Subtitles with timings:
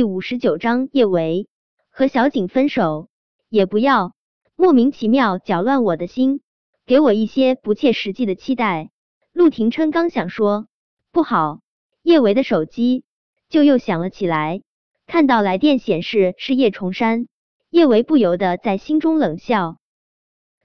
[0.00, 1.46] 第五十九章叶维
[1.90, 3.10] 和小景分手，
[3.50, 4.14] 也不要
[4.56, 6.40] 莫名其妙搅乱我的心，
[6.86, 8.88] 给我一些不切实际的期待。
[9.34, 10.68] 陆廷琛刚想说
[11.12, 11.60] 不好，
[12.02, 13.04] 叶维的手机
[13.50, 14.62] 就又响了起来，
[15.06, 17.26] 看到来电显示是叶崇山，
[17.68, 19.76] 叶维不由得在心中冷笑。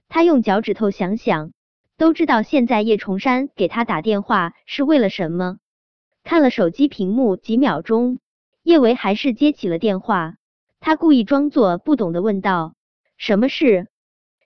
[0.08, 1.52] 他用脚趾头想想，
[1.98, 5.58] 都知道现在叶崇山给他打电话是为了什么。
[6.24, 8.18] 看了手机屏幕几秒钟。
[8.66, 10.38] 叶维还是接起了电话，
[10.80, 12.74] 他故意装作不懂的问道
[13.16, 13.86] ：“什么事？”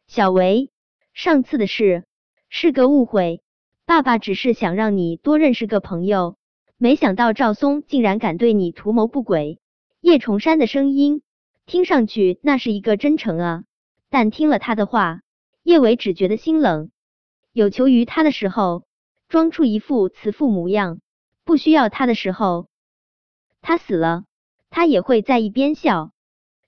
[0.06, 0.70] 小维，
[1.14, 2.04] 上次的事
[2.50, 3.40] 是个误会，
[3.86, 6.36] 爸爸只是想让你多认识个朋友，
[6.76, 9.58] 没想到赵松竟然敢对你图谋不轨。
[10.02, 11.22] 叶崇山的声音
[11.64, 13.64] 听上去那是一个真诚啊，
[14.10, 15.22] 但听了他的话，
[15.62, 16.90] 叶维只觉得心冷。
[17.54, 18.84] 有求于他的时候，
[19.28, 20.98] 装出一副慈父模样；
[21.42, 22.68] 不需要他的时候，
[23.60, 24.24] 他死了，
[24.70, 26.12] 他也会在一边笑。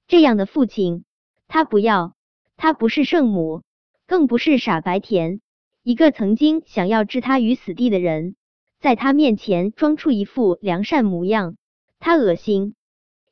[0.08, 1.04] 这样的父亲，
[1.48, 2.14] 他不要。
[2.56, 3.62] 他不是圣母，
[4.06, 5.40] 更不是傻白甜。
[5.82, 8.36] 一个曾经想要置他于死地的人，
[8.78, 11.56] 在他面前装出一副良善模样，
[11.98, 12.76] 他恶心。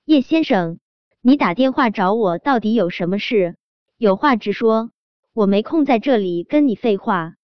[0.04, 0.80] 叶先生，
[1.20, 3.56] 你打电话找我到底有什么事？
[3.98, 4.90] 有话直说，
[5.32, 7.34] 我没空在这里跟你废话。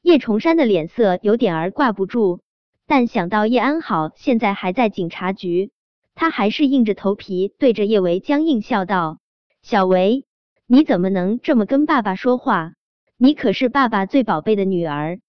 [0.00, 2.42] 叶崇山的脸色有点儿挂不住。
[2.86, 5.72] 但想到叶安好现在还在警察局，
[6.14, 9.18] 他还是硬着头皮对着叶维僵硬笑道
[9.62, 10.26] ：“小维，
[10.66, 12.74] 你怎么能这么跟爸爸说话？
[13.16, 15.20] 你可是爸爸最宝贝的女儿，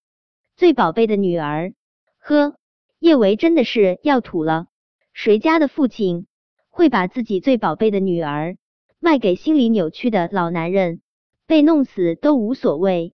[0.55, 1.73] 最宝贝的女儿。”
[2.19, 2.55] 呵，
[2.99, 4.67] 叶维真的是要吐了。
[5.13, 6.27] 谁家的父亲
[6.69, 8.57] 会把自己最宝贝的女儿
[8.99, 11.01] 卖给心理扭曲的老男人？
[11.47, 13.13] 被弄死都无所谓。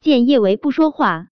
[0.00, 1.28] 见叶维不说话。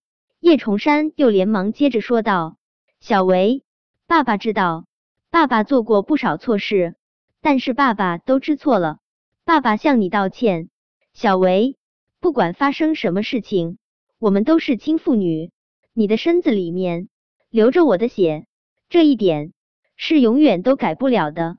[0.47, 2.55] 叶崇山又连忙接着说道
[3.01, 3.65] ：“小维，
[4.05, 4.85] 爸爸知道，
[5.29, 6.95] 爸爸做过不少错事，
[7.41, 8.99] 但是爸爸都知错了，
[9.43, 10.69] 爸爸向你道歉。
[11.11, 11.75] 小维，
[12.21, 13.77] 不管发生什么事情，
[14.19, 15.51] 我们都是亲父女，
[15.91, 17.09] 你的身子里面
[17.49, 18.47] 流着我的血，
[18.87, 19.51] 这一点
[19.97, 21.57] 是永远都改不了的。”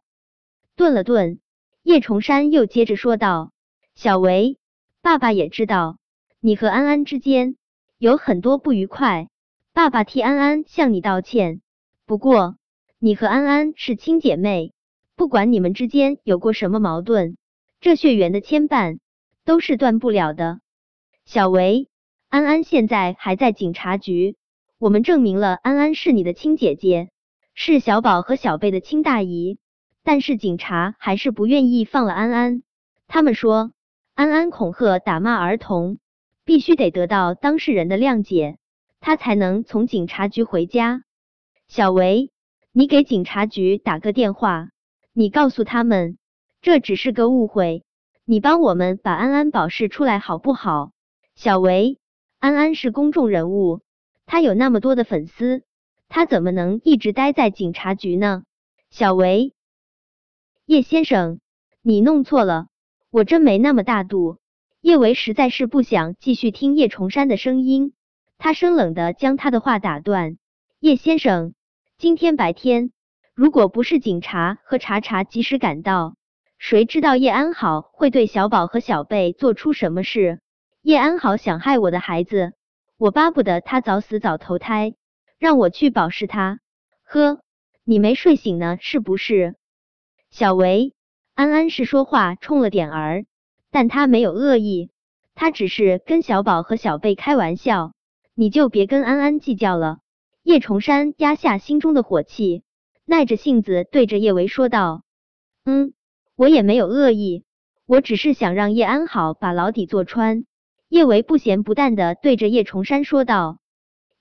[0.77, 1.41] 顿了顿，
[1.83, 3.53] 叶崇山又接着说道
[3.95, 4.57] ：“小维，
[5.03, 5.99] 爸爸也知道，
[6.41, 7.57] 你和安安之间。”
[7.99, 9.29] 有很多不愉快，
[9.73, 11.61] 爸爸替安安向你道歉。
[12.07, 12.57] 不过，
[13.01, 14.73] 你和安安是亲姐妹，
[15.17, 17.37] 不管你们之间有过什么矛盾，
[17.81, 19.01] 这血缘的牵绊
[19.45, 20.61] 都是断不了的。
[21.25, 21.89] 小维，
[22.29, 24.37] 安安现在还在警察局，
[24.79, 27.11] 我们证明了安安是你的亲姐姐，
[27.53, 29.59] 是小宝和小贝的亲大姨，
[30.05, 32.63] 但是警察还是不愿意放了安安。
[33.09, 33.73] 他们说，
[34.15, 35.99] 安安恐吓打骂儿童。
[36.49, 38.57] 必须得得到当事人的谅解，
[39.01, 41.05] 他才能从警察局回家。
[41.67, 42.31] 小维，
[42.73, 44.71] 你给警察局打个电话，
[45.13, 46.17] 你告诉他们
[46.63, 47.85] 这只是个误会，
[48.25, 50.93] 你帮我们把安安保释出来好不好？
[51.35, 51.99] 小维，
[52.39, 53.83] 安安是公众人物，
[54.25, 55.65] 他有那么多的粉丝，
[56.09, 58.45] 他怎么能一直待在警察局呢？
[58.89, 59.53] 小维，
[60.65, 61.41] 叶先生，
[61.83, 62.69] 你弄错了，
[63.11, 64.39] 我真没那么大度。
[64.81, 67.95] 叶维实在是不想继续听叶崇山的声音，
[68.39, 70.39] 他生冷的将他的话打断
[70.79, 71.55] ：“叶先生，
[71.99, 72.93] 今天白天
[73.35, 76.15] 如果不是警察和查查及时赶到，
[76.59, 80.41] 谁知道叶安好会对小宝和小贝做出什么事？
[80.81, 82.53] 叶安好想害我的孩子，
[82.97, 84.95] 我巴不得他早死早投胎，
[85.41, 86.61] 让我去保释他。
[87.03, 87.41] 呵，
[87.83, 89.57] 你没睡醒呢是不是？
[90.31, 90.95] 小维，
[91.35, 93.25] 安安是说话冲了点儿。”
[93.71, 94.91] 但他没有恶意，
[95.35, 97.93] 他只是跟小宝和小贝开玩笑，
[98.35, 99.99] 你就别跟安安计较了。
[100.43, 102.63] 叶崇山压下心中的火气，
[103.05, 105.03] 耐着性子对着叶维说道
[105.65, 105.93] ：“嗯，
[106.37, 107.45] 我也没有恶意，
[107.87, 110.45] 我只是想让叶安好把牢底坐穿。”
[110.89, 113.59] 叶维不咸不淡的对着叶崇山说道。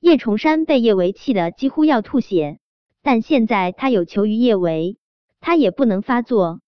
[0.02, 2.60] 叶崇山被叶维气得几乎要吐血，
[3.02, 4.98] 但现在他有求于叶维，
[5.40, 6.60] 他也不能发作。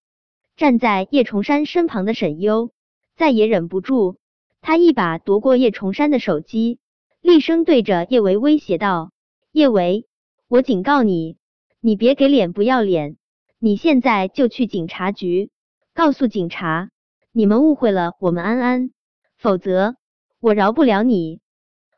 [0.56, 2.72] 站在叶崇山身旁的沈优
[3.20, 4.16] 再也忍不住，
[4.62, 6.80] 他一把夺过叶崇山的手机，
[7.20, 9.12] 厉声对着叶维威胁道
[9.52, 10.08] ：“叶维，
[10.48, 11.36] 我警告你，
[11.82, 13.18] 你别给脸不要脸，
[13.60, 15.52] 你现在就去警察局，
[15.94, 16.92] 告诉警察
[17.34, 18.92] 你们误会了我们安安，
[19.38, 19.98] 否则
[20.40, 21.42] 我饶不了你。”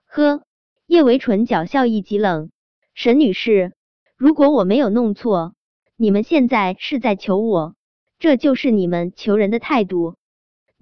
[0.09, 0.41] 呵，
[0.87, 2.49] 叶维唇角笑意极冷，
[2.95, 3.73] 沈女士，
[4.17, 5.53] 如果我没有弄错，
[5.95, 7.75] 你们现在是在求我。
[8.17, 10.15] 这就是你们求人的态度。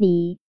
[0.01, 0.39] 你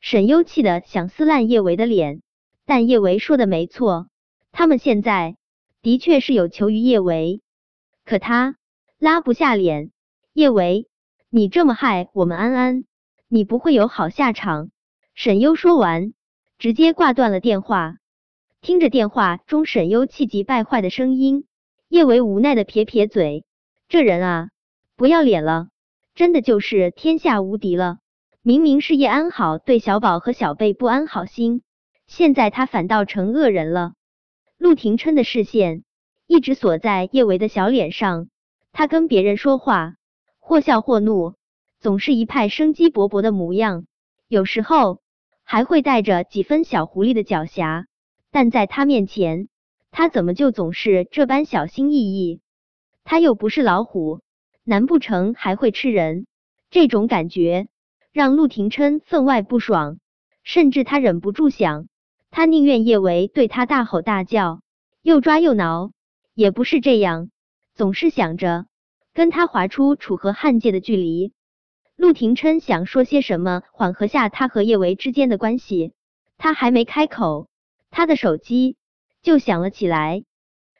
[0.00, 2.20] 沈优气的想撕烂叶维的脸，
[2.64, 4.08] 但叶维说的没错，
[4.50, 5.36] 他们现在
[5.82, 7.42] 的确是有求于叶维，
[8.04, 8.56] 可他
[8.98, 9.92] 拉不下脸。
[10.32, 10.88] 叶维，
[11.30, 12.84] 你这么害我们安安，
[13.28, 14.72] 你不会有好下场。
[15.14, 16.12] 沈优说完，
[16.58, 17.98] 直接挂断了电话。
[18.62, 21.46] 听着电话中沈优气急败坏的声音，
[21.86, 23.44] 叶维无奈的撇撇嘴，
[23.88, 24.50] 这人啊，
[24.96, 25.68] 不要脸了，
[26.16, 27.98] 真的就是天下无敌了。
[28.48, 31.62] 明明是叶安好对小宝和小贝不安好心，
[32.06, 33.94] 现在他反倒成恶人了。
[34.56, 35.82] 陆廷琛的视线
[36.28, 38.28] 一直锁在叶维的小脸上，
[38.70, 39.94] 他跟别人说话。
[40.38, 41.34] 或笑或怒，
[41.80, 43.84] 总是一派生机勃勃的模样，
[44.28, 45.00] 有时候
[45.42, 47.86] 还会带着几分小狐狸的狡黠。
[48.30, 49.48] 但在他面前，
[49.90, 52.40] 他怎么就总是这般小心翼翼？
[53.02, 54.20] 他又不是老虎，
[54.62, 56.28] 难不成还会吃人？
[56.70, 57.66] 这种感觉
[58.16, 59.98] 让陆廷琛分外不爽，
[60.42, 61.86] 甚至他忍不住想，
[62.30, 64.62] 他宁愿叶维对他大吼大叫，
[65.02, 65.92] 又抓又挠，
[66.32, 67.28] 也不是这样，
[67.74, 68.64] 总是想着。
[69.12, 71.34] 跟他划出楚河汉界的距离，
[71.94, 75.92] 陆廷琛想说些什么缓和下他和叶维之间的关系，
[76.38, 77.48] 他还没开口，
[77.90, 78.78] 他的手机
[79.20, 80.24] 就响了起来，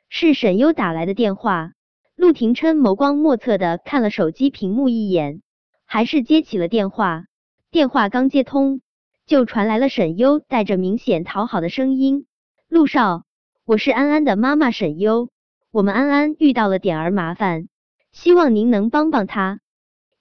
[0.09, 1.73] 是沈优打来的电话。
[2.15, 5.43] 陆廷琛眸光莫测的看了手机屏幕一眼，
[5.85, 7.26] 还是接起了电话。
[7.69, 8.79] 电话刚接通，
[9.25, 12.25] 就传来了沈优带着明显讨好的声音
[12.69, 13.25] ：“陆少，
[13.65, 15.29] 我是安安的妈妈沈优，
[15.71, 17.67] 我们安安遇到了点儿麻烦。”
[18.13, 19.59] 希望您能帮帮他。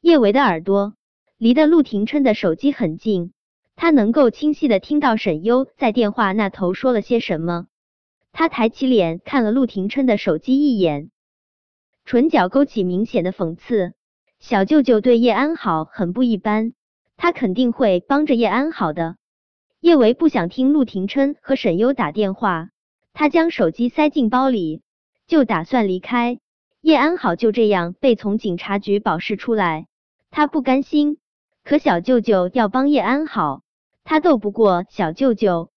[0.01, 0.95] 叶维的耳朵
[1.39, 3.33] 离得陆廷琛的手机很近，
[3.77, 7.69] 他能够清晰的听到沈优在电话那头说了些什么。
[8.33, 11.13] 他抬起脸看了陆廷琛的手机一眼，
[12.05, 13.95] 唇角勾起明显的讽刺。
[14.41, 16.73] 小舅舅对叶安好很不一般，
[17.17, 19.17] 他肯定会帮着叶安好的。
[19.81, 22.71] 叶维不想听陆廷琛和沈优打电话，
[23.13, 24.83] 他将手机塞进包里，
[25.27, 26.39] 就打算离开。
[26.81, 29.87] 叶安好就这样被从警察局保释出来，
[30.31, 31.19] 他不甘心。
[31.65, 33.63] 可小舅舅要帮叶安好，
[34.05, 35.71] 他斗不过小舅舅。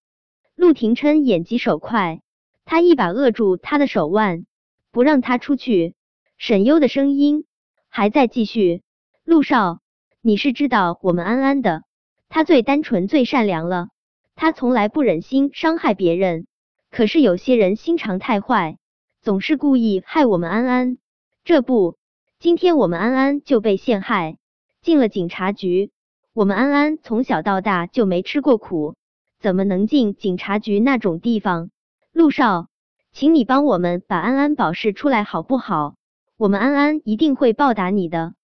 [0.56, 2.22] 陆廷琛眼疾手快，
[2.64, 4.46] 他一把扼住他的手腕，
[4.92, 5.96] 不让他出去。
[6.38, 7.46] 沈优的声音
[7.88, 8.84] 还在继续
[9.26, 9.80] ：“陆少，
[10.22, 11.84] 你是知道我们安安的，
[12.30, 13.90] 他最单纯、最善良了，
[14.36, 16.48] 他从来不忍心伤害别人。
[16.92, 18.78] 可是有些人心肠太坏。”
[19.22, 20.98] 总是故意害我们安安，
[21.44, 21.98] 这不，
[22.40, 24.38] 今天我们安安就被陷害，
[24.82, 25.92] 进了警察局。
[26.34, 28.96] 我们安安从小到大就没吃过苦，
[29.38, 31.70] 怎么能进警察局那种地方？
[32.14, 32.70] 陆少，
[33.12, 35.96] 请你帮我们把安安保释出来好不好？
[36.38, 38.36] 我们安安一定会报答你的。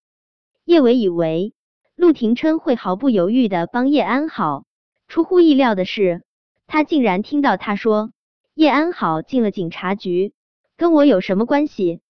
[0.65, 1.53] 叶伟以为
[1.95, 4.65] 陆廷琛会毫不犹豫的帮叶安好，
[5.07, 6.23] 出乎意料的是，
[6.67, 8.11] 他竟然听到他说
[8.53, 10.33] 叶安好进了警察局。
[10.77, 12.01] 跟我有什么关系？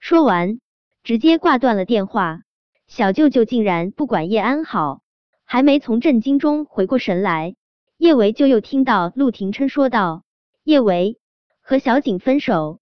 [0.00, 0.58] 说完，
[1.04, 2.40] 直接挂断了电话。
[2.88, 5.00] 小舅舅竟然不管叶安好，
[5.44, 7.54] 还没从震惊中回过神来，
[7.98, 10.24] 叶维就又听到陆廷琛说道
[10.64, 11.20] ：“叶维
[11.60, 12.80] 和小景分手，